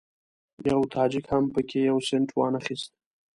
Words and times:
یوه 0.69 0.85
تاجک 0.95 1.25
هم 1.33 1.43
په 1.53 1.61
کې 1.69 1.79
یو 1.89 1.97
سینټ 2.07 2.29
وانخیست. 2.33 2.91